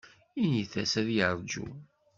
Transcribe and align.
Int-as 0.43 0.93
ad 1.01 1.09
yerju 1.17 1.65